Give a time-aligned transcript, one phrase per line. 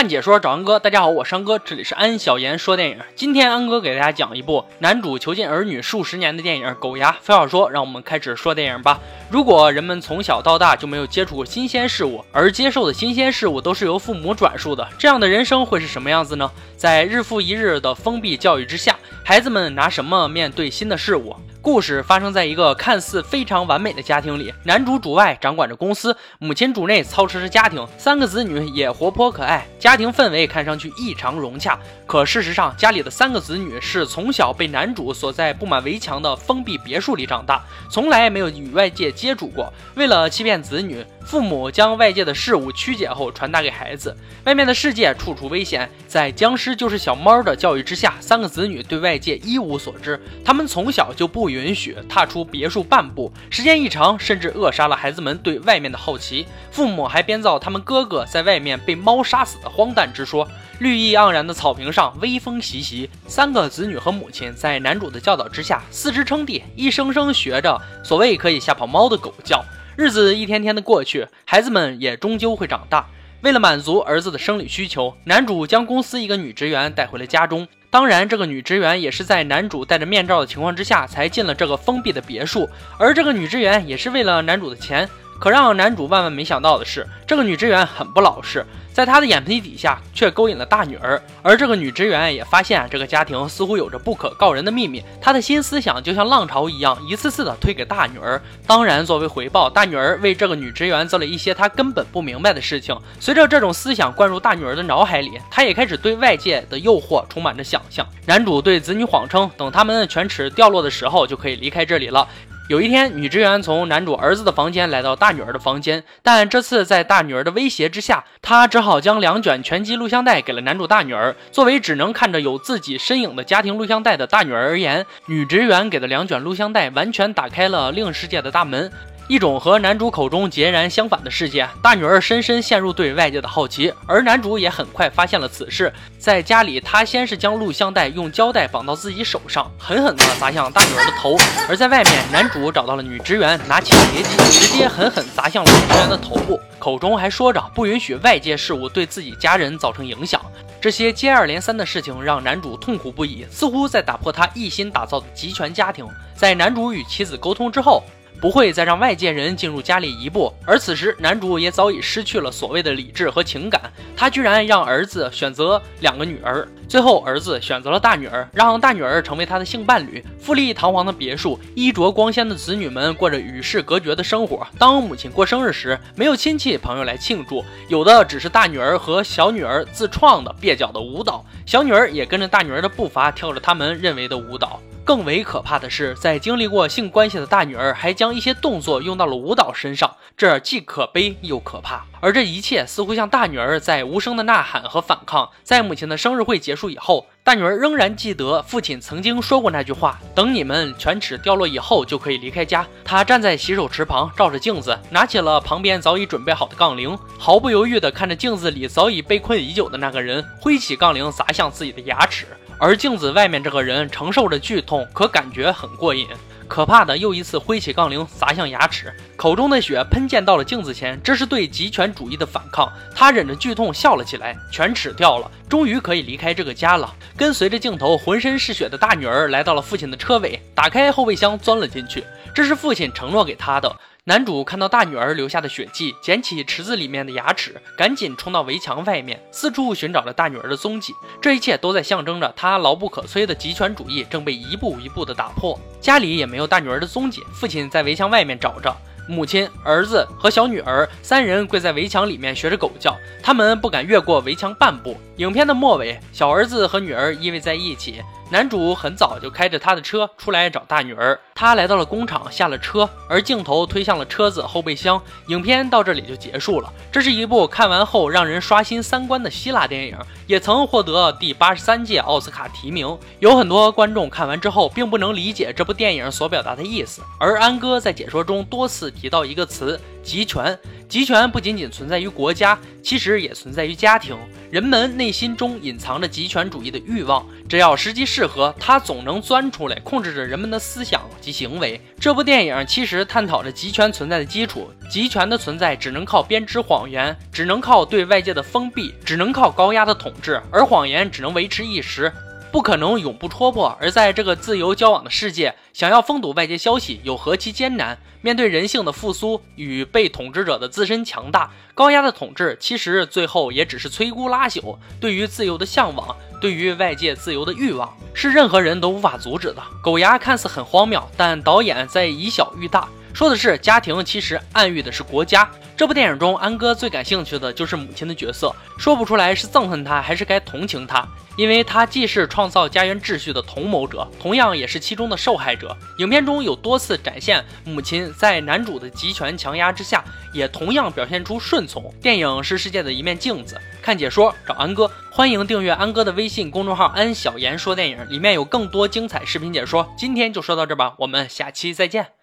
[0.00, 2.96] 看解说找安哥，大家好，我是安哥，这里是安小言说电影。
[3.14, 7.12] 今天安哥给大家讲一部男主囚禁儿女数十年的电影《狗牙》。
[7.20, 8.98] 废话说，让我们开始说电影吧。
[9.30, 16.50] 如果人们从小到大就没有接触过新鲜事物，而接受的新鲜事物都是由父母转述的，这样的人生会是什么样子呢？
[16.76, 21.36] 在日复一日的封闭教育之下，孩子们拿什么面对新的事物？
[21.62, 31.78] 故事发生在一个看似非常完美的家庭里，男主主外掌管着公司，母亲主内操持着家庭，三个子女也活泼可爱，家庭氛围看上去异常融洽。
[32.06, 39.70] 可事实上，家里的三个子女是从小被男主锁在布满围墙的封闭别墅里长大，从来没有与外界接触过。
[39.94, 45.88] 为了欺骗子女，父母将外界的事物曲解后传达给孩子，外面的世界处处危险。
[46.08, 56.46] 在僵尸就是小猫的教育之下，三个子女对外界一无所知，他们从小就不允许踏出别墅半步，时间一长，甚至扼杀了孩子们对外面的好奇。
[56.70, 60.48] 父母还编造他们哥哥在外面被猫杀死的荒诞之说。
[60.80, 69.62] 绿意盎然的草坪上，微风习习，三个子女和母亲在男主的教导之下，四肢撑地，一声声学着所谓可以吓跑猫的狗叫。
[69.94, 73.06] 日子一天天的过去，孩子们也终究会长大。
[73.42, 77.68] 为了满足儿子的生理需求，男主将公司一个女职员带回了家中。
[77.90, 82.66] 当然，这个女职员也是在男主戴着面罩的情况之下才进了这个封闭的别墅。
[82.98, 85.06] 而这个女职员也是为了男主的钱。
[85.40, 88.64] 可让男主万万没想到的是，这个女职员很不老实。
[88.92, 91.20] 在他的眼皮底下，却勾引了大女儿。
[91.42, 95.02] 而这个女职员也发现，这个家庭似乎有着不可告人的秘密。
[95.18, 98.38] 她的新思想就像浪潮一样，一次次的推给大女儿。
[98.66, 102.94] 当然，作为回报，大女儿为这个女职员做了一些她根本不明白的事情。
[103.18, 108.06] 随着这种思想灌入大女儿的脑海里，她也开始对外界的诱惑充满着想象。
[108.26, 112.28] 男主对子女谎称，等他们的犬齿掉落的时候，就可以离开这里了。
[112.70, 121.34] 有一天，女职员从男主儿子的房间来到大女儿的房间，但这次在大女儿的威胁之下，她只好将两卷拳击录像带给了男主大女儿。
[121.50, 128.88] 作为只能看着有自己身影的家庭录像带的大女儿而言，女职员给的两卷录像带完全打开了另世界的大门。
[129.30, 135.92] 一种和男主口中截然相反的世界，大女儿深深陷入对外界的好奇，而男主也很快发现了此事。
[136.18, 141.36] 在家里，他先是将录像带用胶带绑到自己手上，狠狠地砸向大女儿的头；
[141.68, 150.44] 而在外面，男主找到了女职员，拿起铁戟，直接狠狠砸向了女职员的头部，口中还说着不允许外界事物对自己家人造成影响。
[150.80, 156.04] 这些接二连三的事情让男主痛苦不已，似乎在打破他一心打造的集权家庭。
[156.34, 158.02] 在男主与妻子沟通之后。
[158.40, 163.80] 不会再让外界人进入家里一步，而此时男主也早已失去了所谓的理智和情感，
[164.16, 170.24] 他居然让儿子选择两个女儿，最后儿子选择了大女儿，让大女儿成为他的性伴侣。
[170.40, 174.66] 富丽堂皇的别墅，衣着光鲜的子女们过着与世隔绝的生活。
[174.78, 184.80] 当母亲过生日时，没有亲戚朋友来庆祝，有的只是大女儿和小女儿自创的蹩脚的舞蹈，小女儿也跟着大女儿的步伐跳着他们认为的舞蹈。
[185.04, 192.04] 更为可怕的是，在经历过性关系的大女儿还将一些动作用到了舞蹈身上，这既可悲又可怕。
[192.20, 195.48] 而这一切似乎像大女儿在无声的呐喊和反抗。
[195.64, 212.46] 在母亲的生日会结束以后，大女儿仍然记得父亲曾经说过那句话：“等你们犬齿掉落以后，就可以离开家。”她站在洗手池旁，照着镜子，拿起了旁边早已准备好的杠铃，毫不犹豫地看着镜子里早已被困已久的那个人，挥起杠铃砸向自己的牙齿。
[212.80, 216.26] 而镜子外面这个人承受着剧痛，可感觉很过瘾。
[216.66, 222.90] 可怕的又一次挥起杠铃砸向牙齿，口中的血喷溅到了镜子前，这是对极权主义的反抗。
[223.14, 227.12] 他忍着剧痛笑了起来，犬齿掉了，终于可以离开这个家了。
[227.36, 232.24] 跟随着镜头，浑身是血的大女儿来到了父亲的车尾，打开后备箱钻了进去，
[232.54, 233.94] 这是父亲承诺给他的。
[234.30, 241.12] 男主看到大女儿留下的血迹，捡起池子里面的牙齿，赶紧冲到围墙外面，四处寻找着大女儿的踪迹。
[241.42, 245.76] 这一切都在象征着他牢不可摧的极权主义正被一步一步的打破。
[246.00, 248.96] 家里也没有大女儿的踪迹，父亲在围墙外面找着。
[249.28, 255.20] 母亲、儿子和小女儿三人跪在围墙里面学着狗叫，他们不敢越过围墙半步。
[255.40, 258.22] 影片的末尾，小儿子和女儿依偎在一起。
[258.50, 265.18] 男主很早就开着他的车出来找大女儿，他来到了工厂，下了车，而镜头推向了车子后备箱。
[265.46, 266.92] 影片到这里就结束了。
[267.10, 273.18] 这是一部看完后让人刷新三观的希腊电影，也曾获得第八十三届奥斯卡提名。
[273.38, 279.98] 有很多观众看完之后并不能理解这部电影所表达的意思，而安哥在解说中多次提到一个词。
[280.22, 280.78] 集权。
[281.08, 284.36] 集权不仅仅存在于国家，其实也存在于家庭。
[284.70, 292.00] 人们内心中隐藏着集权主义的欲望，只要时机适合，它总能钻出来，控制着人们的思想及行为。
[292.20, 302.32] 这部电影其实探讨着集权存在的基础：集权的存在只能靠编织谎言，只能靠对外界的封闭，只能靠高压的统治，而谎言只能维持一时。
[302.72, 308.18] 不可能永不戳破，而在这个自由交往的世界，想要封堵外界消息有何其艰难？
[308.42, 314.96] 面对人性的复苏与被统治者的自身强大，高压的统治其实最后也只是摧枯拉朽。
[315.20, 319.82] 对于自由的向往，对于外界自由的欲望，是任何人都无法阻止的。
[320.02, 323.08] 狗牙看似很荒谬，但导演在以小喻大。
[323.40, 325.66] 说的是家庭，其实暗喻的是国家。
[325.96, 331.26] 这部电影中，安哥最感兴趣的就是母亲的角色，说不出来是憎恨她还是该同情她，
[331.56, 335.96] 因为她既是创造家园秩序的同谋者，同样也是其中的受害者。
[336.18, 340.22] 影片中有多次展现母亲在男主的集权强压之下，
[340.52, 342.12] 也同样表现出顺从。
[342.20, 350.06] 电影是世界的一面镜子，看解说找安哥，欢迎订阅安哥的微信公众号“安小言说电影”，里面有更多精彩视频解说。
[350.18, 352.39] 今天就说到这吧，我们下期再见。